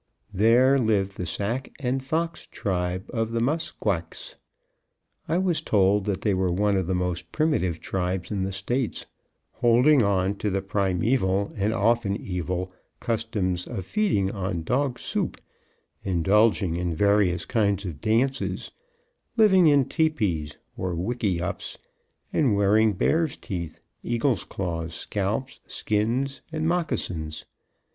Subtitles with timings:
[0.33, 4.33] There lived the Sac and Fox tribe of the Musquaques.
[5.27, 9.05] I was told that they were one of the most primitive tribes in the States,
[9.51, 15.39] holding on to the primeval, and often evil, customs of feeding on dog soup,
[16.03, 18.71] indulging in various kinds of dances,
[19.37, 21.77] living in teepees, or wickey ups,
[22.33, 27.45] and wearing bears' teeth, eagles' claws, scalps, skins and moccasins.